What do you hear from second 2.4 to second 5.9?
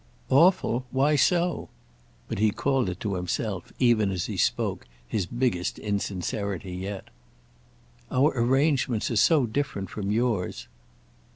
called it to himself, even as he spoke, his biggest